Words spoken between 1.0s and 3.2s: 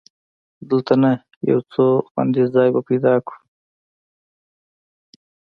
نه، یو خوندي ځای به پیدا